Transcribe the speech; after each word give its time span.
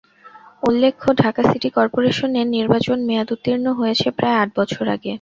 উল্লেখ্য, 0.63 1.07
ঢাকা 1.21 1.41
সিটি 1.49 1.69
করপোরেশনের 1.77 2.47
নির্বাচন 2.55 2.97
মেয়াদোত্তীর্ণ 3.07 3.65
হয়েছে 3.79 4.07
প্রায় 4.17 4.37
আট 4.41 4.49
বছর 4.59 4.85
আগে। 4.95 5.09